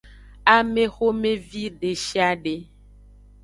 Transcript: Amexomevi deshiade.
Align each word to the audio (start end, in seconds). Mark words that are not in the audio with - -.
Amexomevi 0.55 1.63
deshiade. 1.79 2.55